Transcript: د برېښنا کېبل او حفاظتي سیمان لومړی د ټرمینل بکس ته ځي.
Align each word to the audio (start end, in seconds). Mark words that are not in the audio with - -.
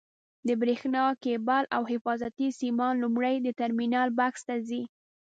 د 0.47 0.49
برېښنا 0.61 1.03
کېبل 1.23 1.63
او 1.75 1.81
حفاظتي 1.91 2.47
سیمان 2.61 2.93
لومړی 3.03 3.35
د 3.41 3.47
ټرمینل 3.59 4.09
بکس 4.17 4.41
ته 4.47 4.55
ځي. 4.67 4.81